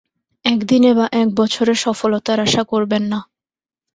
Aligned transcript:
একদিনে 0.45 0.91
বা 0.93 1.05
এক 1.13 1.27
বছরে 1.35 1.73
সফলতার 1.83 2.37
আশা 2.39 2.63
করবেন 2.63 3.03
না। 3.11 3.19